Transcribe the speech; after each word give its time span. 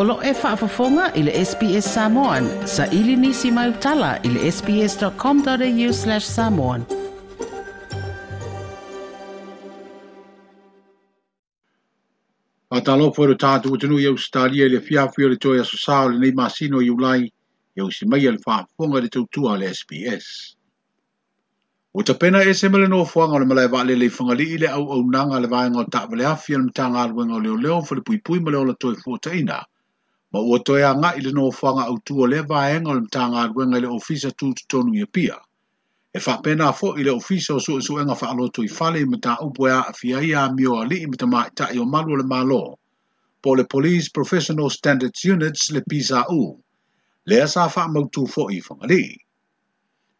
Olo 0.00 0.20
e 0.22 0.32
whaafafonga 0.34 1.04
i 1.18 1.22
le 1.22 1.32
SPS 1.44 1.86
Samoan. 1.94 2.46
Sa 2.68 2.84
ili 2.96 3.14
nisi 3.16 3.50
mai 3.50 3.70
utala 3.70 4.08
i 4.22 4.28
le 4.32 4.50
sps.com.au 4.52 5.92
slash 5.98 6.26
samoan. 6.32 6.82
A 12.70 12.80
talo 12.88 13.06
fwere 13.16 13.38
tātu 13.44 13.72
utinu 13.76 13.96
i 13.98 14.04
Australia 14.10 14.66
i 14.68 14.72
le 14.74 14.80
fiafio 14.90 15.30
le 15.32 15.38
toi 15.46 15.60
asusao 15.62 16.10
le 16.12 16.18
nei 16.26 16.32
masino 16.42 16.82
i 16.84 16.90
ulai 16.96 17.18
i 17.22 17.80
ausi 17.86 18.04
mai 18.16 18.26
al 18.32 18.36
whaafonga 18.46 19.00
le 19.00 19.08
tautua 19.16 19.56
le 19.64 19.70
SPS. 19.80 20.28
O 21.94 22.02
ta 22.10 22.14
pena 22.26 22.42
e 22.44 22.52
se 22.60 22.68
mele 22.76 22.88
no 22.88 22.98
fwanga 23.14 23.38
le 23.38 23.46
malai 23.54 23.68
vaale 23.78 23.96
le 24.04 24.10
fangali 24.18 24.50
i 24.58 24.58
le 24.64 24.68
au 24.76 24.92
au 24.98 25.08
nanga 25.16 25.40
le 25.40 25.48
vaenga 25.56 25.80
o 25.80 25.86
ta 25.98 26.04
vale 26.12 26.26
afi 26.34 26.54
al 26.60 26.66
mtanga 26.68 27.02
alwenga 27.06 27.34
o 27.40 27.40
leo 27.48 27.56
leo 27.64 27.80
fwere 27.88 28.04
pui 28.10 28.20
pui 28.28 28.44
male 28.44 28.56
o 28.56 28.64
la 28.64 28.74
toi 28.86 28.94
fwota 29.00 29.32
ina. 29.40 29.56
Fwere 29.64 29.75
ma 30.36 30.42
ua 30.42 30.58
toeaga 30.60 31.12
i 31.16 31.20
lenō 31.24 31.48
fuaga 31.58 31.82
autua 31.90 32.28
lea 32.28 32.42
vaega 32.50 32.90
o 32.90 32.94
le 32.94 33.00
matagaluega 33.06 33.76
i 33.78 33.84
le 33.84 33.88
ofisa 33.98 34.28
tutotonu 34.38 34.92
ia 35.00 35.06
pia 35.14 35.36
e 36.12 36.18
faapena 36.20 36.66
foʻi 36.78 37.02
le 37.06 37.10
ofisa 37.20 37.54
o 37.56 37.60
suʻesuʻega 37.66 38.14
faaloto 38.22 38.60
i 38.64 38.68
fale 38.78 38.98
i 39.00 39.08
mataupu 39.12 39.60
e 39.68 39.72
aafia 39.80 40.18
ia 40.28 40.40
amio 40.44 40.74
alii 40.82 41.06
ma 41.08 41.16
tamaitaʻi 41.20 41.80
o 41.82 41.86
malu 41.92 42.10
o 42.14 42.20
le 42.20 42.26
malo 42.34 42.76
po 43.42 43.54
le 43.56 43.64
police 43.64 44.08
professional 44.12 44.68
standards 44.78 45.24
units 45.24 45.70
le 45.74 45.80
pisaʻu 45.90 46.42
lea 47.28 47.46
sa 47.48 47.68
faamautū 47.74 48.22
foʻi 48.34 48.60
i 48.60 48.64
fagalii 48.68 49.12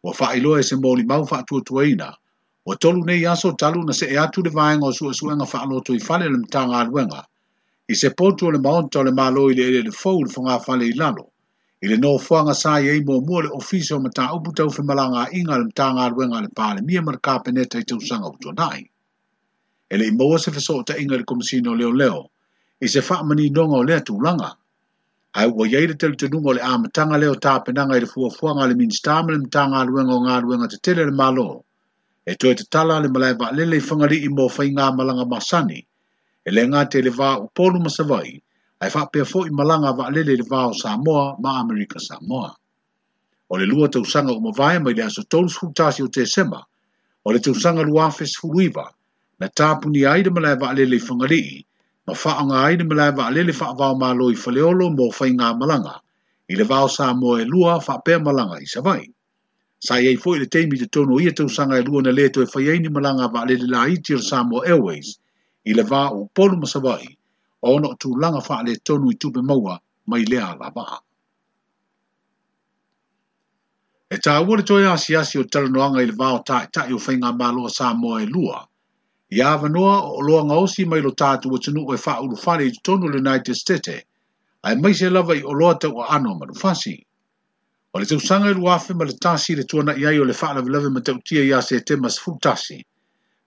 ua 0.03 0.13
faailoa 0.13 0.59
e 0.59 0.63
se 0.69 0.75
molimau 0.81 1.29
faatuatuaina 1.29 2.07
ua 2.65 2.75
tolu 2.81 3.05
nei 3.05 3.25
aso 3.33 3.53
talu 3.53 3.85
na 3.85 3.93
seʻe 3.93 4.17
atu 4.25 4.41
le 4.41 4.49
vaega 4.49 4.85
o 4.89 4.93
suʻesuʻega 4.99 5.45
faaloto 5.53 5.93
i 5.93 6.01
fale 6.07 6.25
o 6.25 6.31
le 6.33 6.39
matagaluega 6.41 7.21
i 7.89 7.95
se 7.95 8.09
potu 8.19 8.47
o 8.47 8.51
le 8.51 8.59
maonta 8.59 8.99
o 8.99 9.03
le 9.07 9.13
malo 9.15 9.47
i 9.51 9.55
le 9.55 9.65
ele 9.71 9.81
le 9.87 9.91
fau 9.95 10.19
le 10.23 10.31
whanga 10.35 10.59
fale 10.63 10.83
i 10.87 10.91
lalo. 10.93 11.31
I 11.81 11.87
le 11.87 11.97
no 11.97 12.17
fuanga 12.19 12.53
sa 12.53 12.79
i 12.83 12.87
eimo 12.91 13.21
mua 13.25 13.43
le 13.45 13.49
ofisi 13.59 13.93
o 13.95 13.99
mata 13.99 14.27
upu 14.35 14.51
tau 14.53 14.67
malanga 14.83 15.27
inga 15.31 15.57
le 15.59 15.65
mta 15.71 15.85
ngā 15.95 16.07
ruenga 16.11 16.41
le 16.43 16.49
pāle 16.57 16.81
mia 16.83 17.01
mara 17.01 17.17
kāpeneta 17.23 17.79
i 17.79 17.85
tau 17.87 17.99
sanga 18.01 18.27
utu 18.27 18.51
nai. 18.57 18.83
E 19.89 19.97
le 19.97 20.07
imaua 20.07 20.39
se 20.39 20.51
fesoo 20.51 20.83
ta 20.83 20.97
inga 20.97 21.15
le 21.17 21.23
komisino 21.23 21.75
leo 21.79 21.91
leo, 21.91 22.27
i 22.83 22.87
se 22.87 22.99
whaamani 22.99 23.49
nonga 23.55 23.77
o 23.79 23.83
lea 23.83 24.01
tūlanga. 24.03 24.49
Ai 25.39 25.47
ua 25.47 25.67
yeire 25.67 25.95
telu 25.95 26.15
te 26.15 26.27
nungo 26.27 26.51
le 26.53 26.59
āmatanga 26.61 27.17
leo 27.17 27.35
tāpenanga 27.39 27.95
i 27.97 28.03
le 28.03 28.09
fua 28.11 28.31
fuanga 28.35 28.67
le 28.67 28.75
minstama 28.75 29.31
le 29.31 29.39
mta 29.45 29.63
ngā 29.71 29.85
ruenga 29.87 30.15
o 30.17 30.21
ngā 30.27 30.41
ruenga 30.43 30.67
te 30.67 30.81
tele 30.83 31.05
le 31.07 31.11
malo. 31.15 31.63
E 32.27 32.35
toi 32.35 32.55
te 32.55 32.65
tala 32.67 32.99
le 32.99 33.07
malaiba 33.07 33.53
lele 33.55 33.79
i 33.79 33.79
whangari 33.85 34.19
i 34.27 34.33
mō 34.33 34.49
whainga 34.57 34.91
malanga 34.97 35.23
masani. 35.35 35.85
e 36.47 36.53
le 36.55 36.63
ngā 36.71 36.81
te 36.95 36.99
le 37.05 37.11
vā 37.15 37.29
o 37.41 37.47
polu 37.59 37.79
masawai, 37.85 38.27
ai 38.83 38.89
whapea 38.93 39.25
fo 39.27 39.41
i 39.47 39.51
malanga 39.59 39.91
wa 39.97 40.05
alele 40.11 40.37
le 40.41 40.45
vā 40.51 40.61
o 40.69 40.75
Samoa 40.81 41.25
ma 41.43 41.55
Amerika 41.61 41.99
Samoa. 41.99 42.53
O 43.51 43.59
le 43.59 43.65
lua 43.67 43.89
tausanga 43.91 44.31
o 44.35 44.39
mawai 44.45 44.77
mai 44.83 44.93
le 44.95 45.03
aso 45.07 45.23
tolu 45.27 45.51
skutasi 45.51 46.03
o 46.03 46.07
te 46.07 46.23
sema, 46.25 46.61
o 47.27 47.33
le 47.35 47.39
tausanga 47.43 47.83
luafes 47.83 48.37
furuiva, 48.39 48.85
na 49.39 49.47
ni 49.91 50.05
aida 50.05 50.31
malai 50.31 50.55
wa 50.61 50.69
alele 50.71 50.95
i 50.97 51.05
whangarii, 51.07 51.65
ma 52.07 52.13
whaonga 52.13 52.63
aida 52.63 52.83
malai 52.85 53.11
wa 53.17 53.27
alele 53.27 53.51
whaavau 53.51 53.99
mālo 53.99 54.31
i 54.31 54.35
whaleolo 54.39 54.87
mō 54.95 55.11
whai 55.19 55.29
ngā 55.35 55.51
malanga, 55.59 55.99
i 56.47 56.55
le 56.55 56.63
vā 56.63 56.79
o 56.83 56.87
Samoa 56.87 57.41
e 57.41 57.45
lua 57.45 57.79
pia 58.05 58.19
malanga 58.19 58.61
i 58.61 58.65
savai. 58.65 59.03
Sa 59.83 59.99
iei 59.99 60.15
fo 60.15 60.35
i 60.35 60.39
le 60.39 60.45
teimi 60.47 60.77
te 60.79 60.87
tono 60.87 61.19
ia 61.19 61.31
tausanga 61.35 61.75
e 61.75 61.83
lua 61.83 62.01
na 62.03 62.11
leto 62.11 62.39
e 62.41 62.45
whaiaini 62.55 62.87
malanga 62.89 63.27
wa 63.27 63.43
alele 63.43 63.67
la 63.67 63.87
iti 63.89 64.15
o 64.15 64.19
Samoa 64.19 64.63
Airways, 64.65 65.17
i 65.69 65.75
le 65.75 65.83
vā 65.87 65.99
o 66.17 66.23
polu 66.39 66.57
masawai 66.61 67.07
o 67.67 67.71
ono 67.77 67.89
tū 68.03 68.11
langa 68.23 68.39
wha 68.47 68.57
le 68.67 68.75
tonu 68.89 69.09
i 69.13 69.17
tūpe 69.23 69.41
maua 69.49 69.73
mai 70.13 70.23
lea 70.33 70.51
la 70.61 70.69
vā. 70.77 70.85
E 74.15 74.17
tā 74.27 74.37
uare 74.47 74.63
toi 74.69 74.83
asi 74.93 75.15
asi 75.21 75.41
o 75.41 75.45
taranoanga 75.55 76.05
i 76.05 76.09
le 76.11 76.15
vā 76.21 76.29
o 76.37 76.43
tā 76.49 76.61
i 76.67 76.71
tāi 76.77 76.95
o 76.97 76.99
whainga 77.07 77.33
mā 77.41 77.49
loa 77.57 77.71
sā 77.79 77.89
moa 78.03 78.21
e 78.23 78.27
lua, 78.35 78.61
i 79.35 79.43
āwanoa 79.51 79.95
o 80.13 80.23
loa 80.27 80.45
ngāosi 80.51 80.85
mai 80.93 81.03
lo 81.05 81.11
tātu 81.23 81.51
o 81.55 81.59
tunu 81.67 81.83
e 81.95 81.99
wha 82.05 82.15
uru 82.27 82.39
whare 82.45 82.69
i 82.69 82.83
tonu 82.89 83.11
le 83.11 83.19
United 83.25 83.59
State, 83.63 83.97
ai 84.63 84.75
mai 84.83 84.93
se 85.01 85.09
lava 85.11 85.35
i 85.35 85.43
o 85.43 85.51
loa 85.61 85.75
tau 85.75 85.99
o 85.99 86.07
ano 86.17 86.37
manu 86.39 86.55
fasi. 86.63 86.95
O 87.93 87.99
le 87.99 88.05
tausanga 88.07 88.53
i 88.53 88.59
luafi 88.61 88.95
ma 88.95 89.03
le 89.09 89.19
tāsi 89.25 89.59
le 89.59 89.67
tuana 89.71 89.99
i 89.99 90.07
ai 90.07 90.17
o 90.23 90.27
le 90.29 90.37
wha 90.41 90.53
lavi 90.55 90.71
lavi 90.75 90.93
ma 90.95 91.01
tautia 91.03 91.43
i 91.43 91.51
a 91.59 91.83
te 91.91 91.99
masafu 91.99 92.37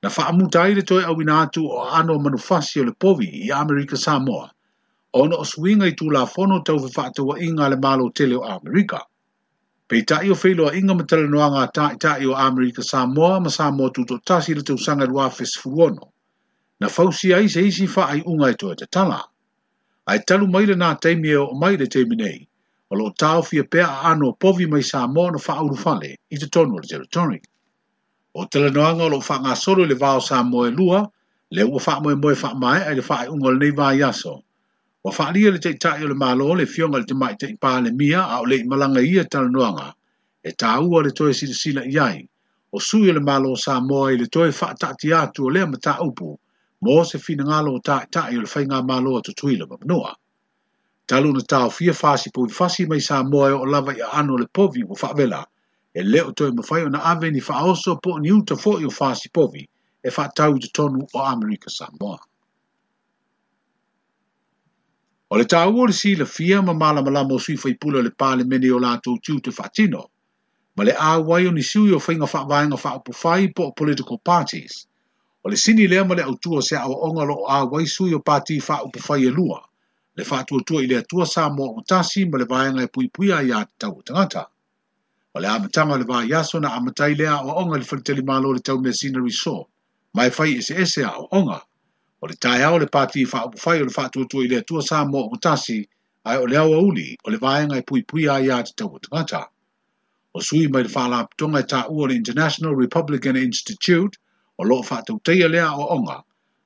na 0.03 0.09
whaamuta 0.17 0.63
aire 0.63 0.83
toi 0.83 1.05
au 1.05 1.21
ina 1.23 1.35
atu 1.45 1.63
o 1.79 1.81
ano 1.99 2.15
manufasi 2.25 2.81
o 2.81 2.85
le 2.85 2.93
povi 3.03 3.27
i 3.47 3.51
Amerika 3.63 3.97
Samoa, 3.97 4.47
o 5.13 5.25
no 5.31 5.41
swinga 5.51 5.87
i 5.93 5.97
tū 6.01 6.07
la 6.15 6.23
whono 6.35 6.61
tau 6.69 6.77
whaatau 6.85 7.27
wa 7.31 7.37
inga 7.47 7.69
le 7.69 7.77
malo 7.87 8.07
tele 8.11 8.35
o 8.37 8.41
Amerika. 8.55 9.01
Pei 9.89 10.03
tai 10.03 10.31
o 10.31 10.35
whelo 10.45 10.69
a 10.69 10.73
inga 10.79 10.95
matala 10.95 11.29
noa 11.29 11.51
ngā 11.55 11.65
tai 11.75 11.97
tai 12.05 12.25
o 12.31 12.33
Amerika 12.47 12.83
Samoa 12.83 13.41
ma 13.41 13.51
Samoa 13.59 13.91
tuto 13.93 14.19
tasi 14.25 14.55
le 14.55 14.63
tau 14.63 14.79
sanga 14.79 15.05
lua 15.07 15.29
fesfuono, 15.31 16.13
na 16.81 16.89
fausi 16.89 17.35
ai 17.35 17.49
se 17.49 17.61
isi 17.69 17.85
wha 17.97 18.07
ai 18.09 18.23
unga 18.25 18.49
i 18.55 18.57
e 18.57 18.61
toi 18.63 18.75
te 18.75 18.87
tala. 18.87 19.21
Ai 20.07 20.19
talu 20.25 20.49
maile 20.49 20.75
nā 20.81 20.95
teimie 21.01 21.37
o 21.45 21.53
maile 21.61 21.87
teimi 21.93 22.17
nei, 22.17 22.41
o 22.89 22.97
lo 22.97 23.13
tau 23.13 23.43
fia 23.43 23.65
pea 23.69 23.87
a 23.87 24.01
ano 24.17 24.33
povi 24.33 24.65
mai 24.67 24.83
Samoa 24.83 25.31
na 25.37 25.45
whaurufale 25.47 26.17
i 26.31 26.39
te 26.39 26.47
tonu 26.49 26.73
o 26.81 26.81
le 26.81 26.89
territory. 26.89 27.43
O 28.33 28.45
te 28.47 28.59
lanoanga 28.61 29.05
o 29.05 29.09
lo 29.09 29.19
whangasoro 29.21 29.85
le 29.87 29.95
vāo 29.95 30.21
sa 30.23 30.43
moe 30.45 30.71
lua, 30.71 31.01
le 31.51 31.63
ua 31.65 31.81
wha 31.85 31.95
moe 32.03 32.15
moe 32.15 32.35
wha 32.43 32.55
mai 32.55 32.79
ai 32.89 32.95
le 32.99 33.03
wha 33.09 33.25
unga 33.29 33.51
le 33.51 33.59
nei 33.59 33.73
vāi 33.79 34.03
aso. 34.09 34.35
Wa 35.05 35.11
wha 35.17 35.31
lia 35.35 35.51
le 35.51 35.59
te 35.59 35.73
tai 35.75 36.05
o 36.05 36.07
le 36.07 36.15
malo 36.15 36.55
le 36.55 36.67
fionga 36.67 36.99
le 36.99 37.05
te 37.11 37.15
mai 37.15 37.35
te 37.41 37.47
pā 37.63 37.73
le 37.85 37.91
mia 37.91 38.23
a 38.23 38.41
o 38.41 38.45
le 38.47 38.63
malanga 38.71 39.03
ia 39.03 39.25
talanoanga. 39.25 39.89
E 40.45 40.51
tā 40.53 40.79
ua 40.79 41.03
le 41.03 41.11
si 41.19 41.35
sila 41.49 41.55
sila 41.63 41.83
iai. 41.85 42.29
O 42.73 42.79
sui 42.79 43.11
le 43.13 43.19
malo 43.21 43.57
sa 43.57 43.81
moe 43.81 44.15
le 44.17 44.27
toi 44.27 44.51
wha 44.59 44.75
tati 44.79 45.13
atu 45.13 45.47
o 45.47 45.51
lea 45.51 45.67
ma 45.67 45.77
tā 45.87 45.99
upu. 45.99 46.39
Mō 46.87 47.05
se 47.11 47.19
fina 47.19 47.43
ngalo 47.45 47.75
o 47.77 47.81
tā 47.83 48.07
tai 48.15 48.37
o 48.39 48.41
le 48.47 48.49
whainga 48.55 48.79
malo 48.87 49.19
atu 49.19 49.35
tuila 49.35 49.67
ma 49.67 49.75
noa. 49.85 50.15
Talu 51.07 51.33
na 51.33 51.41
tau 51.43 51.69
fia 51.71 51.93
fasi 51.93 52.31
po 52.31 52.47
i 52.47 52.85
mai 52.87 53.01
sa 53.01 53.23
moe 53.25 53.51
o 53.51 53.65
lava 53.65 53.91
i 53.97 54.01
a 54.01 54.09
ano 54.23 54.37
le 54.39 54.47
povi 54.55 54.85
o 54.87 54.95
wha 54.95 55.13
vela. 55.19 55.43
e 55.99 56.03
leo 56.03 56.33
toi 56.33 56.51
mawhai 56.57 56.83
o 56.87 56.91
na 56.95 56.99
awe 57.11 57.31
ni 57.31 57.41
whaoso 57.49 57.97
po 58.03 58.19
ni 58.23 58.31
uta 58.33 58.57
fo 58.63 58.73
i 58.81 58.85
o 58.91 58.93
whaasi 58.99 59.29
povi 59.35 59.63
e 60.03 60.09
whaatau 60.17 60.55
te 60.63 60.69
tonu 60.77 60.99
o 61.15 61.19
Amerika 61.23 61.71
Samoa. 61.71 62.19
O 65.33 65.37
le 65.39 65.45
tau 65.45 65.77
o 65.81 65.87
le 65.87 65.93
si 65.93 66.15
le 66.17 66.25
fia 66.27 66.63
ma 66.63 66.75
mala 66.75 67.03
malama 67.03 67.35
o 67.35 67.39
sui 67.39 67.57
fai 67.57 67.75
pula 67.75 68.03
le 68.03 68.11
pale 68.11 68.45
mene 68.45 68.71
o 68.71 68.79
lato 68.79 69.17
tiu 69.25 69.41
te 69.41 69.51
whaatino, 69.51 70.03
ma 70.77 70.85
le 70.85 70.93
awai 70.93 71.47
o 71.49 71.53
ni 71.53 71.63
sui 71.63 71.91
o 71.93 71.99
whainga 71.99 72.27
whaavaenga 72.33 72.77
whaapu 72.79 73.13
fai 73.13 73.49
po 73.49 73.63
o 73.69 73.73
political 73.73 74.19
parties, 74.19 74.87
o 75.45 75.49
le 75.51 75.57
sini 75.57 75.87
lea 75.91 76.05
ma 76.05 76.15
le 76.15 76.23
autua 76.23 76.63
se 76.63 76.77
awa 76.77 76.95
onga 77.09 77.25
lo 77.25 77.35
o 77.43 77.51
awai 77.51 77.87
sui 77.87 78.15
o 78.15 78.21
pati 78.21 78.61
whaapu 78.61 78.99
fai 79.03 79.27
e 79.27 79.31
lua, 79.31 79.59
le 80.17 80.23
whaatua 80.25 80.61
tua 80.67 80.83
i 80.85 80.87
le 80.87 80.97
atua 81.03 81.27
sa 81.27 81.51
mo 81.51 81.67
o 81.79 81.83
tasi 81.83 82.25
ma 82.31 82.39
le 82.39 82.45
vaenga 82.47 82.83
e 82.83 82.87
pui 82.89 83.09
pui 83.11 83.33
a 83.33 83.43
ia 83.43 83.67
tau 83.79 83.99
tangata. 84.07 84.15
tangata 84.15 84.45
o 85.35 85.41
le 85.41 85.47
amatanga 85.49 85.95
o 85.95 85.99
le 85.99 86.05
vahi 86.05 86.33
aso 86.35 86.59
na 86.61 86.75
amatai 86.77 87.15
lea 87.15 87.35
o 87.45 87.51
onga 87.63 87.79
le 87.79 87.85
whakitali 87.85 88.23
malo 88.23 88.53
le 88.53 88.61
tau 88.61 88.79
mea 88.79 88.93
sina 88.93 89.21
riso, 89.21 89.69
mai 90.15 90.31
fai 90.31 90.57
ese 90.59 90.75
ese 90.75 91.05
a 91.05 91.13
o 91.23 91.29
onga, 91.31 91.61
o 92.23 92.27
le 92.27 92.35
tae 92.35 92.63
au 92.65 92.79
le 92.79 92.87
pati 92.87 93.21
i 93.21 93.25
whaapu 93.25 93.59
fai 93.59 93.79
o 93.81 93.85
le 93.85 93.93
whaatua 93.97 94.27
i 94.45 94.49
le 94.49 94.63
tua 94.63 94.83
sā 94.83 95.05
mō 95.07 95.29
o 95.33 95.37
tasi, 95.39 95.87
ai 96.25 96.37
o 96.37 96.47
le 96.47 96.57
au 96.57 96.75
auli 96.75 97.17
o 97.25 97.31
le 97.31 97.37
vahi 97.39 97.67
ngai 97.67 97.83
pui 97.87 98.03
pui 98.03 98.27
a 98.29 98.41
ia 98.41 98.63
te 98.63 98.73
tau 98.77 98.91
o 98.95 98.99
tangata. 98.99 99.47
O 100.35 100.41
sui 100.41 100.67
mai 100.69 100.83
le 100.83 100.91
whala 100.91 101.23
aptonga 101.23 101.63
i 101.63 101.67
e 101.67 101.71
tā 101.75 101.87
ua 101.91 102.09
le 102.09 102.15
International 102.15 102.75
Republican 102.75 103.37
Institute, 103.37 104.19
o 104.59 104.65
loo 104.65 104.83
whaatau 104.83 105.23
teia 105.23 105.47
lea 105.49 105.71
o 105.79 105.95
onga, 105.95 106.23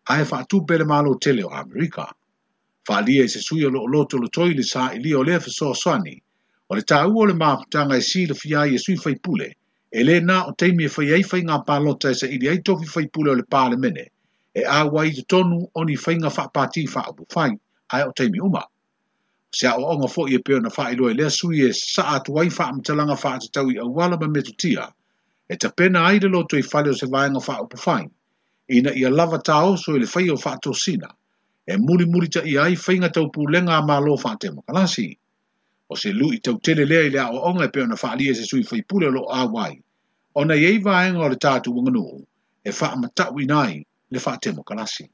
ai 0.08 0.24
whaatu 0.24 0.64
bere 0.66 0.84
malo 0.84 1.14
tele 1.20 1.44
o 1.44 1.52
Amerika. 1.52 2.08
Whaalia 2.88 3.24
i 3.28 3.28
se 3.28 3.40
sui 3.44 3.64
o 3.64 3.68
loo 3.68 3.84
loto 3.86 4.16
lo 4.16 4.28
toi 4.28 4.54
le 4.56 4.64
sā 4.64 4.94
i 4.96 5.02
li 5.04 5.12
o 5.14 5.22
le 5.22 5.36
fesoa 5.40 5.76
swani, 5.76 6.16
le 6.74 6.82
tāua 6.90 7.22
o 7.22 7.26
le 7.28 7.34
mātanga 7.38 7.96
e 7.98 8.02
si 8.04 8.24
le 8.26 8.34
fia 8.34 8.64
i 8.68 8.74
e 8.76 8.80
sui 8.80 8.96
faipule, 9.00 9.48
e 9.94 10.02
le 10.02 10.18
nā 10.28 10.40
o 10.50 10.54
teimi 10.58 10.88
e 10.88 10.92
fai 10.92 11.10
eifai 11.18 11.44
ngā 11.48 11.60
pālota 11.68 12.10
e 12.10 12.18
sa 12.20 12.28
ili 12.36 12.48
ai 12.50 12.60
tofi 12.66 12.88
faipule 12.90 13.32
o 13.32 13.36
le 13.38 13.46
pāle 13.54 13.78
mene, 13.80 14.06
e 14.54 14.62
āwa 14.78 15.06
i 15.06 15.14
te 15.16 15.24
tonu 15.34 15.60
o 15.72 15.84
ni 15.88 15.96
fai 16.04 16.16
ngā 16.22 16.32
whaapati 16.38 16.84
i 16.86 16.90
whaapu 16.90 17.26
fai, 17.32 17.48
ai 17.94 18.02
o 18.08 18.12
teimi 18.16 18.42
uma. 18.48 18.64
Se 19.54 19.70
o 19.70 19.84
onga 19.94 20.08
fo 20.10 20.24
i 20.28 20.38
e 20.38 20.42
peona 20.42 20.72
whae 20.74 20.96
loe 20.98 21.14
lea 21.14 21.30
sui 21.30 21.62
e 21.64 21.70
sa 21.78 22.08
atu 22.18 22.38
ai 22.42 22.50
whaamtalanga 22.50 23.14
whaatatau 23.22 23.70
i 23.70 23.78
awala 23.84 24.18
ma 24.20 24.26
metu 24.36 24.54
tia, 24.58 24.88
e 25.48 25.54
ta 25.60 25.70
pena 25.70 26.02
ai 26.08 26.18
le 26.22 26.28
loto 26.32 26.58
i 26.58 26.64
whale 26.72 26.90
o 26.90 26.98
se 26.98 27.06
vaenga 27.10 27.38
whaapu 27.42 27.78
fai, 27.80 28.02
ina 28.70 28.90
i 28.98 29.04
a 29.06 29.10
lava 29.10 29.38
tāo 29.46 29.76
so 29.78 29.94
i 29.94 30.02
le 30.02 30.06
fai 30.10 30.26
o 30.30 30.38
whaato 30.38 30.72
sina, 30.74 31.12
e 31.66 31.76
muri 31.78 32.04
muri 32.10 32.28
ta 32.28 32.42
i 32.42 32.58
ai 32.58 32.74
whainga 32.76 33.10
tau 33.12 33.30
lenga 33.46 33.78
a 33.78 33.84
mālo 33.86 34.18
whaate 34.18 34.50
makalasi. 34.54 35.12
O 35.88 35.96
se 35.96 36.12
tau 36.42 36.58
tele 36.60 36.86
lea 36.86 37.04
i 37.06 37.10
lea 37.10 37.30
o 37.30 37.36
onga 37.48 37.66
e 37.68 37.96
faa 37.96 38.14
lia 38.16 38.34
se 38.34 38.44
sui 38.44 38.62
pule 38.82 39.08
lo 39.10 39.26
wai. 39.52 39.78
O 40.34 40.44
na 40.44 40.54
iei 40.54 40.78
vaenga 40.78 41.20
o 41.22 41.28
le 41.28 41.36
tātu 41.36 41.72
wanganu 41.76 42.24
e 42.64 42.70
wha 42.70 42.96
matau 42.96 43.36
inai 43.40 43.84
le 44.10 44.18
faa 44.18 44.36
temo 44.38 44.62
kalasi. 44.64 45.10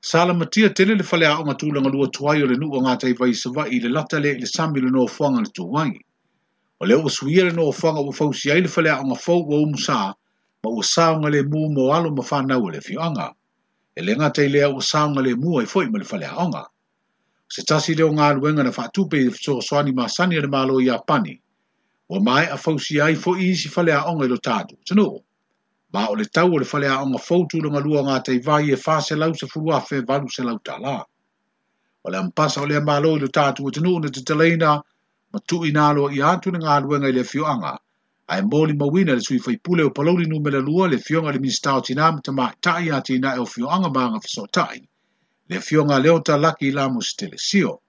Sala 0.00 0.34
matia 0.34 0.74
tele 0.74 0.94
le 0.96 1.02
onga 1.04 1.54
o 1.62 1.70
langa 1.72 1.88
lua 1.90 2.08
tuai 2.10 2.42
o 2.42 2.46
le 2.46 2.56
nuu 2.58 2.72
o 2.82 2.96
tai 2.96 3.12
vai 3.14 3.32
sawa 3.32 3.68
i 3.68 3.78
le 3.78 3.88
lata 3.88 4.18
le 4.18 4.34
le 4.40 4.46
sami 4.46 4.80
le 4.80 4.90
noa 4.90 5.06
fuanga 5.06 5.40
le 5.40 5.50
tuai. 5.54 5.92
O 6.80 6.86
le 6.86 6.94
o 6.96 7.08
suia 7.08 7.44
le 7.44 7.52
noa 7.52 7.70
whanga 7.70 8.00
o 8.26 8.32
si 8.32 8.50
ai 8.50 8.60
le 8.62 8.68
falea 8.68 8.98
onga 9.00 9.14
fau 9.14 9.46
o 9.46 9.62
umusaa 9.62 10.12
ma 10.64 10.70
ua 10.70 10.82
saonga 10.82 11.30
le 11.30 11.42
mu 11.46 11.70
mo 11.70 11.92
alo 11.94 12.10
ma 12.10 12.22
whanau 12.28 12.68
le 12.70 12.80
fioanga. 12.80 13.30
E 13.94 14.02
le 14.02 14.14
tai 14.34 14.48
lea 14.48 14.68
ua 14.74 14.82
saonga 14.82 15.22
le 15.22 15.36
mua 15.36 15.62
i 15.62 15.66
foi 15.66 15.86
ma 15.88 15.98
le 15.98 16.04
whalea 16.04 16.34
onga. 16.42 16.66
se 17.54 17.62
tasi 17.68 17.94
leo 17.98 18.08
ngā 18.18 18.28
luenga 18.36 18.64
na 18.66 18.70
whātupe 18.74 19.18
i 19.22 19.32
so 19.44 19.54
soani 19.66 19.92
mā 19.96 20.04
sani 20.12 20.38
ane 20.42 20.48
mālo 20.54 20.78
i 20.84 20.88
a 20.94 20.98
pani. 21.10 21.34
Wa 22.10 22.20
mai 22.28 22.44
a 22.54 22.56
si 22.84 23.00
ai 23.00 23.14
fo 23.14 23.34
i 23.36 23.54
si 23.56 23.68
a 23.98 24.04
onga 24.10 24.24
i 24.24 24.28
lo 24.28 24.36
tātu. 24.36 24.76
Tano, 24.88 25.08
mā 25.92 26.08
o 26.08 26.14
le 26.14 26.24
tau 26.24 26.48
o 26.54 26.58
le 26.58 26.64
whalea 26.64 27.02
onga 27.02 27.18
fautu 27.18 27.60
lunga 27.60 27.80
lua 27.80 28.02
ngā 28.02 28.22
tei 28.24 28.38
vai 28.40 28.70
e 28.70 28.76
whāse 28.76 29.14
lau 29.18 29.34
se 29.34 29.46
furua 29.46 29.80
fe 29.86 30.00
varu 30.02 30.28
se 30.30 30.42
lau 30.42 30.56
tālā. 30.68 30.98
Wa 32.02 32.10
le 32.10 32.18
ampasa 32.18 32.62
o 32.62 32.66
le 32.66 32.80
mālo 32.80 33.16
i 33.16 33.20
lo 33.20 33.28
tātu 33.28 33.66
o 33.66 33.70
tano 33.70 33.98
na 33.98 34.08
te 34.08 34.22
teleina 34.22 34.80
ma 35.32 35.38
tu 35.46 35.64
i 35.64 35.72
nālo 35.72 36.08
i 36.16 36.20
atu 36.22 36.50
ngā 36.50 36.80
luenga 36.84 37.08
i 37.08 37.12
le 37.12 37.24
fioanga. 37.24 37.76
Ai 38.28 38.40
mōli 38.40 38.72
mawina 38.80 39.14
le 39.14 39.20
sui 39.20 39.38
fai 39.38 39.58
pule 39.58 39.84
o 39.84 39.90
palauri 39.90 40.26
nume 40.26 40.50
le 40.50 40.60
lua 40.60 40.88
le 40.88 40.98
fionga 40.98 41.30
le 41.32 41.40
minister 41.44 41.76
o 41.76 41.80
tina 41.82 42.10
mta 42.12 42.32
mā 42.32 42.50
tai 42.60 42.88
a 42.88 43.00
tina 43.02 43.36
e 43.36 43.40
o 43.40 43.44
fioanga 43.44 43.92
mā 43.92 44.08
ngā 44.14 44.20
fiso 44.24 44.46
tai 44.46 44.80
le 45.48 45.60
fionga 45.60 45.98
leo 45.98 46.20
ta 46.22 46.36
laki 46.36 46.70
la 46.72 46.88
mo 46.88 47.00
se 47.00 47.16
tele 47.16 47.36
sio. 47.38 47.80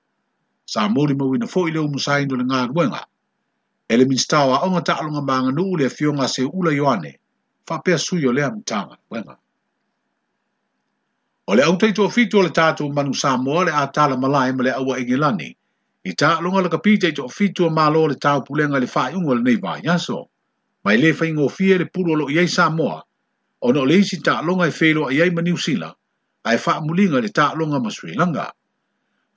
Sa 0.65 0.89
mori 0.89 1.15
mo 1.15 1.25
wina 1.31 1.45
fōi 1.45 1.71
leo 1.73 1.87
musa 1.87 2.19
indo 2.19 2.35
le 2.35 2.43
ngā 2.43 2.67
nguenga. 2.67 3.01
Ele 3.87 4.05
minstawa 4.05 4.63
onga 4.65 4.81
ta 4.83 4.93
alunga 4.99 5.21
maanga 5.21 5.51
nuu 5.51 5.77
le 5.77 5.89
fionga 5.89 6.27
se 6.27 6.43
ula 6.43 6.71
yoane, 6.73 7.15
fa 7.67 7.79
pia 7.79 7.97
suyo 7.97 8.33
lea 8.33 8.51
mtanga 8.51 8.97
nguenga. 9.09 9.37
O 11.47 11.55
le 11.55 11.63
au 11.63 11.77
teito 11.77 12.09
fitu 12.09 12.39
o 12.39 12.41
le 12.41 12.49
tātou 12.49 12.91
manu 12.93 13.13
sa 13.13 13.37
moa 13.37 13.65
le 13.65 13.71
ātala 13.71 14.17
malai 14.17 14.51
ma 14.53 14.63
le 14.63 14.71
awa 14.73 14.99
ingilani, 14.99 15.55
i 16.03 16.13
ta 16.13 16.35
alunga 16.37 16.61
le 16.65 16.69
kapi 16.69 16.97
teito 16.99 17.29
fitu 17.29 17.65
o 17.69 17.69
malo 17.69 18.07
le 18.07 18.15
tāu 18.15 18.41
pulenga 18.43 18.79
le 18.79 18.87
fai 18.87 19.13
ungo 19.15 19.35
le 19.35 19.41
neiva 19.43 19.77
yaso, 19.85 20.25
ma 20.83 20.93
i 20.93 20.97
le 20.97 21.13
fai 21.13 21.31
ngofie 21.33 21.77
le 21.77 21.85
puro 21.85 22.15
lo 22.17 22.27
iei 22.29 22.47
sa 22.49 22.67
moa, 22.69 23.03
o 23.61 23.71
no 23.71 23.85
le 23.85 24.01
isi 24.01 24.19
ta 24.21 24.39
alunga 24.41 24.67
i 24.67 24.71
felo 24.73 25.07
a 25.07 25.13
iei 25.13 25.29
manu 25.31 25.55
sila, 25.57 25.93
ai 26.45 26.57
fa 26.61 26.77
mulinga 26.81 27.21
le 27.21 27.29
longa 27.57 27.79
ma 27.79 27.89
Sri 27.89 28.13
Lanka. 28.13 28.51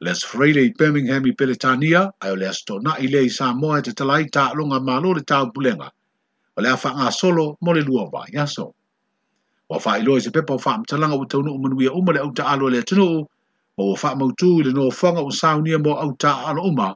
Les 0.00 0.22
Freire 0.22 0.62
i 0.62 0.72
Birmingham 0.78 1.26
i 1.26 1.32
Peletania, 1.32 2.10
ai 2.20 2.30
o 2.30 2.34
le 2.36 2.46
asto 2.46 2.78
i 3.00 3.06
le 3.08 3.24
i 3.24 3.28
Samoa 3.30 3.82
te 3.82 3.92
talai 3.92 4.28
longa 4.54 4.78
ma 4.80 4.98
lo 5.00 5.12
le 5.12 5.22
tau 5.22 5.50
pulenga. 5.50 5.90
O 6.56 6.60
le 6.62 6.68
afa 6.68 7.10
solo 7.10 7.56
mo 7.62 7.72
le 7.72 7.80
lua 7.80 8.08
wa, 8.12 8.24
yaso. 8.32 8.74
Wa 9.70 9.78
fa 9.78 9.98
ilo 9.98 10.16
i 10.16 10.20
se 10.20 10.30
pepa 10.30 10.54
o 10.54 10.58
fa 10.58 10.78
mtalanga 10.78 11.16
u 11.18 11.26
taunu 11.26 11.52
umanuia 11.52 11.90
uma 11.94 12.12
le 12.12 12.18
au 12.20 12.32
taalo 12.32 12.70
le 12.70 12.78
atinu 12.80 13.26
ma 13.78 13.84
wa 13.84 13.96
fa 13.96 14.14
mautu 14.14 14.58
i 14.60 14.64
le 14.64 14.72
noa 14.72 14.90
fanga 14.92 15.20
u 15.22 15.30
saunia 15.32 15.78
mo 15.78 15.94
au 15.96 16.12
taalo 16.16 16.62
uma, 16.62 16.94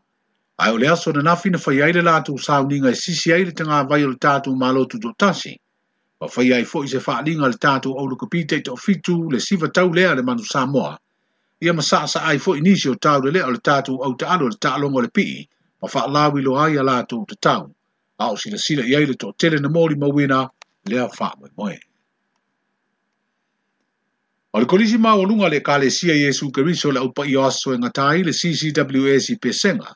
ai 0.59 0.73
o 0.73 0.79
le 0.79 0.89
aso 0.89 1.13
na 1.13 1.21
nafi 1.23 1.51
na 1.51 1.59
fai 1.59 1.83
aile 1.83 2.03
la 2.03 2.21
tu 2.21 2.37
saunia 2.39 2.81
ngai 2.81 2.93
e 2.93 2.97
sisi 2.97 3.33
aile 3.33 3.53
tanga 3.53 3.85
vai 3.89 4.05
o 4.05 4.09
le 4.09 4.17
tatu 4.17 4.55
ma 4.57 4.73
lo 4.73 4.87
dotasi. 4.87 5.61
ma 6.23 6.29
fai 6.29 6.53
ai 6.55 6.63
foʻi 6.63 6.87
se 6.89 6.99
faaaliga 7.07 7.47
le 7.51 7.57
tatou 7.65 7.99
aulokopite 8.01 8.55
i 8.59 8.63
toʻafitu 8.63 9.33
le 9.33 9.39
siva 9.41 9.67
tau 9.73 9.91
lea 9.91 10.15
le 10.15 10.23
manu 10.23 10.45
samoa 10.47 10.95
ia 11.61 11.73
ma 11.73 11.83
saʻasaʻai 11.83 12.39
foʻi 12.45 12.61
nisi 12.63 12.89
o 12.91 12.95
tau 12.95 13.19
lelea 13.21 13.47
o 13.47 13.51
le 13.51 13.59
tatou 13.59 13.99
autaalo 14.07 14.47
o 14.47 14.51
le 14.55 14.59
taʻaloga 14.65 14.97
o 14.99 15.03
le 15.03 15.11
piʻi 15.17 15.49
ma 15.83 15.89
faalauiloa 15.89 16.67
ai 16.67 16.79
a 16.79 16.83
latou 16.83 17.27
tatau 17.27 17.65
a 18.23 18.31
o 18.31 18.37
silasila 18.37 18.87
i 18.87 18.95
ai 18.95 19.05
le 19.11 19.17
toʻatele 19.19 19.59
na 19.63 19.69
molimauina 19.75 20.39
lea 20.91 21.09
faamoemoe 21.19 21.77
o 24.55 24.61
le 24.61 24.67
kolisi 24.67 24.99
maualuga 25.03 25.47
a 25.51 25.51
le 25.51 25.57
ekalesia 25.59 26.15
iesu 26.15 26.53
keriso 26.55 26.95
le 26.95 27.01
aupaʻi 27.03 27.35
o 27.35 27.43
asosoegatā 27.51 28.03
ai 28.15 28.23
le 28.31 28.31
ccws 28.31 29.31
i 29.35 29.39
pesega 29.43 29.91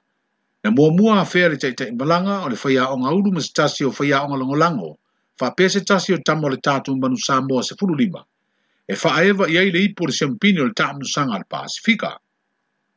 na 0.65 0.71
muamua 0.75 1.21
afea 1.23 1.49
le 1.55 1.57
taʻitaʻi 1.63 1.95
malaga 1.95 2.43
o 2.43 2.49
le 2.51 2.57
faiaʻoga 2.59 3.15
ulu 3.15 3.31
ma 3.33 3.41
se 3.41 3.53
tasi 3.55 3.85
o 3.85 3.93
faiaʻoga 3.95 4.35
logolago 4.43 4.99
fa 5.39 5.53
se 5.69 5.81
tasi 5.85 6.15
o 6.15 6.19
tamo 6.25 6.49
le 6.49 6.57
tātu 6.57 6.97
manu 6.97 7.17
Samoa 7.17 7.63
se 7.63 7.75
fulu 7.79 7.95
lima. 7.95 8.25
E 8.89 8.95
wha 8.95 9.23
ewa 9.25 9.49
i 9.49 9.59
aile 9.59 9.83
ipo 9.83 10.07
le 10.07 10.13
siampini 10.13 10.61
o 10.61 10.65
le 10.65 10.73
tāmu 10.73 11.05
sanga 11.05 11.37
al 11.37 11.45
Pasifika. 11.45 12.17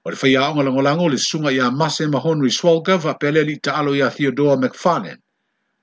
O 0.05 0.09
le 0.09 0.15
whai 0.15 0.35
aonga 0.35 0.63
langolango 0.63 1.09
le 1.09 1.17
sunga 1.17 1.51
i 1.51 1.59
a 1.59 1.71
Masse 1.71 2.05
Mahonu 2.07 2.45
i 2.45 2.51
Swalka 2.51 2.97
whapea 2.97 3.43
li 3.43 3.57
ta 3.59 3.75
alo 3.75 3.93
i 3.93 4.01
a 4.01 4.09
McFarlane. 4.09 5.17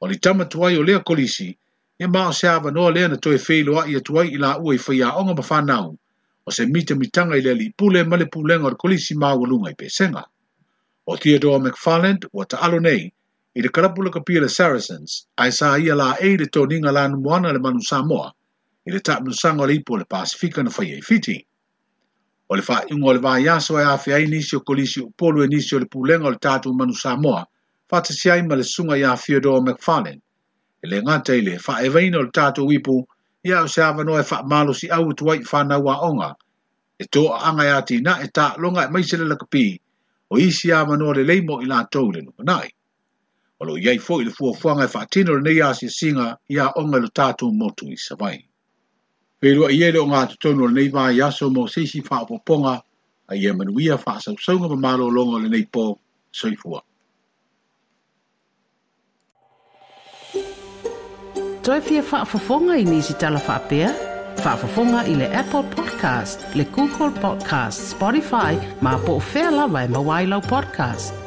O 0.00 0.06
le 0.06 0.14
tamatuai 0.14 0.78
o 0.78 0.82
lea 0.82 1.00
kolisi, 1.00 1.54
e 1.98 2.06
maa 2.06 2.30
se 2.32 2.46
awa 2.48 2.70
noa 2.70 2.92
lea 2.92 3.08
na 3.08 3.16
toe 3.16 3.36
feilo 3.38 3.80
a 3.80 3.86
i 3.86 3.96
a 3.96 4.00
tuai 4.00 4.28
i 4.28 4.38
ua 4.38 4.54
i 4.72 4.78
whai 4.78 5.02
aonga 5.02 5.34
ma 5.36 5.42
whanau. 5.42 5.96
O 6.46 6.50
se 6.50 6.66
mita 6.66 6.94
mitanga 6.94 7.36
i 7.36 7.42
lea 7.42 7.54
li 7.54 7.72
pule 7.76 8.04
male 8.04 8.24
pulenga 8.26 8.66
o 8.66 8.70
le 8.70 8.76
kolisi 8.76 9.16
maa 9.18 9.34
walunga 9.34 9.70
i 9.70 9.74
pesenga. 9.74 10.22
O 11.08 11.16
Theodore 11.16 11.58
McFarlane, 11.58 12.26
o 12.32 12.44
ta 12.44 12.58
alo 12.60 12.78
nei, 12.80 13.12
i 13.58 13.62
te 13.64 13.68
karapula 13.72 14.10
ka 14.12 14.20
pia 14.20 14.40
le 14.42 14.48
Saracens, 14.52 15.12
ai 15.38 15.50
sa 15.50 15.76
ia 15.80 15.94
la 15.96 16.14
e 16.20 16.36
le 16.36 16.44
tōninga 16.44 16.92
la 16.92 17.06
numuana 17.08 17.52
le 17.56 17.58
manu 17.58 17.80
Samoa, 17.80 18.28
i 18.84 18.92
le 18.92 19.00
tapu 19.00 19.24
nusanga 19.24 19.66
le 19.66 19.72
ipo 19.80 19.96
le 19.96 20.04
Pasifika 20.04 20.62
na 20.62 20.68
whaia 20.70 20.98
i 20.98 21.00
fiti. 21.00 21.38
O 22.50 22.54
le 22.54 22.60
wha 22.68 22.82
ingo 22.92 23.12
le 23.14 23.18
vaa 23.18 23.38
yaso 23.40 23.78
ai 23.78 23.84
afi 23.84 24.12
ai 24.12 24.26
nisi 24.26 24.56
o 24.56 24.60
kolisi 24.60 25.00
o 25.02 25.08
polu 25.16 25.40
e 25.44 25.48
nisi 25.48 25.74
o 25.74 25.78
le 25.78 25.86
e 25.88 25.88
pulenga 25.88 26.26
o 26.26 26.30
le 26.36 26.38
tatu 26.38 26.74
manu 26.74 26.92
Samoa, 26.92 27.46
fata 27.88 28.12
si 28.12 28.28
ai 28.30 28.42
ma 28.42 28.54
le 28.56 28.62
sunga 28.62 28.94
ia 28.98 29.16
Theodore 29.16 29.62
McFarlane. 29.64 30.20
E 30.84 30.88
le 30.90 31.00
ngata 31.02 31.34
ile, 31.34 31.56
wha 31.56 31.80
e 31.80 31.88
vaina 31.88 32.18
o 32.18 32.22
le 32.28 32.30
tatu 32.30 32.68
o 32.68 32.68
ipo, 32.70 33.08
ia 33.42 33.62
o 33.62 33.66
se 33.66 33.80
awa 33.80 34.04
noe 34.04 34.20
wha 34.20 34.42
malo 34.44 34.74
si 34.74 34.90
au 34.90 35.14
tuai 35.14 35.40
whanau 35.50 35.88
a 35.88 36.00
onga. 36.04 36.34
E 37.00 37.04
tō 37.08 37.26
a 37.32 37.48
anga 37.48 37.64
ya 37.64 37.80
ti 37.80 38.02
na 38.04 38.20
e 38.20 38.28
tā 38.28 38.58
longa 38.60 38.84
e 38.84 38.92
maisele 38.92 39.24
la 39.24 39.36
kapi, 39.36 39.80
o 40.30 40.36
isi 40.36 40.70
awa 40.72 40.94
noe 40.96 41.14
le 41.16 41.24
leimo 41.24 41.62
ila 41.64 41.86
tōle 41.88 42.20
nukanai. 42.20 42.68
Olo 43.60 43.76
yei 43.78 43.98
fo 43.98 44.20
ili 44.22 44.30
fuo 44.30 44.52
fuanga 44.52 44.84
e 44.84 44.88
fatino 44.88 45.34
le 45.34 45.40
nei 45.40 45.74
si 45.74 45.88
singa 45.88 46.38
ia 46.48 46.66
a 46.68 46.72
onga 46.76 46.98
lo 46.98 47.08
tātou 47.08 47.48
motu 47.56 47.86
i 47.88 47.96
savai. 47.96 48.36
Pērua 49.40 49.70
i 49.72 49.80
ele 49.84 50.00
o 50.00 50.04
ngā 50.08 50.20
tutonu 50.34 50.68
re 50.68 50.74
nei 50.76 50.90
vāi 50.92 51.22
aso 51.24 51.48
mo 51.50 51.66
sisi 51.68 52.02
whaapoponga 52.04 52.74
a 53.32 53.36
i 53.36 53.46
e 53.48 53.52
manuia 53.52 53.96
whaasau 53.96 54.36
saunga 54.38 54.68
pa 54.68 54.76
malo 54.76 55.08
longa 55.08 55.40
le 55.40 55.48
neipo 55.48 55.86
nei 55.86 55.94
pō 55.94 55.94
soifua. 56.36 56.80
Toi 61.64 61.80
fia 61.82 62.02
whaafafonga 62.12 62.76
i 62.76 62.84
nisi 62.84 63.14
tala 63.16 63.40
whaapea? 63.40 63.90
Whaafafonga 64.44 65.06
i 65.08 65.14
le 65.16 65.30
Apple 65.32 65.64
Podcast, 65.72 66.44
le 66.54 66.68
Google 66.76 67.12
Podcast, 67.24 67.88
Spotify, 67.94 68.52
ma 68.82 68.98
po 68.98 69.16
o 69.16 69.24
whea 69.32 69.48
lawa 69.50 69.84
e 69.88 69.88
mawailau 69.88 70.44
podcast. 70.44 71.25